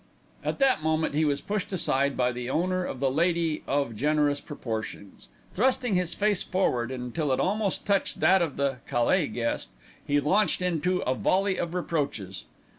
At 0.43 0.57
that 0.57 0.81
moment 0.81 1.13
he 1.13 1.25
was 1.25 1.41
pushed 1.41 1.71
aside 1.71 2.17
by 2.17 2.31
the 2.31 2.49
owner 2.49 2.83
of 2.83 2.99
the 2.99 3.11
lady 3.11 3.61
of 3.67 3.95
generous 3.95 4.41
proportions. 4.41 5.27
Thrusting 5.53 5.93
his 5.93 6.15
face 6.15 6.41
forward 6.41 6.89
until 6.89 7.31
it 7.31 7.39
almost 7.39 7.85
touched 7.85 8.19
that 8.19 8.41
of 8.41 8.57
the 8.57 8.77
"caille" 8.87 9.27
guest, 9.31 9.69
he 10.03 10.19
launched 10.19 10.63
out 10.63 10.73
into 10.73 11.01
a 11.01 11.13
volley 11.13 11.59
of 11.59 11.75
reproaches. 11.75 12.45